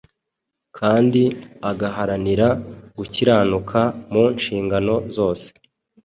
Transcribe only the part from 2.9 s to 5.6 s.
gukiranuka mu nshingano zose,